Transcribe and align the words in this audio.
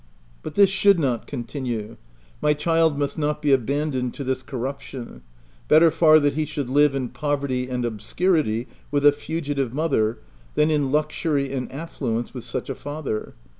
But 0.41 0.55
this 0.55 0.71
should 0.71 0.99
not 0.99 1.27
continue; 1.27 1.97
my 2.41 2.55
child 2.55 2.97
must 2.97 3.19
not 3.19 3.39
be 3.39 3.51
abandoned 3.53 4.15
to 4.15 4.23
this 4.23 4.41
corruption: 4.41 5.21
better 5.67 5.91
far 5.91 6.19
that 6.21 6.33
he 6.33 6.43
should 6.47 6.71
live 6.71 6.95
in 6.95 7.09
poverty 7.09 7.69
and 7.69 7.85
obscurity 7.85 8.67
with 8.89 9.05
a 9.05 9.11
fugitive 9.11 9.75
mother, 9.75 10.17
than 10.55 10.71
in 10.71 10.91
luxury 10.91 11.53
and 11.53 11.71
affluence 11.71 12.33
with 12.33 12.45
such 12.45 12.67
a 12.67 12.73
father. 12.73 13.35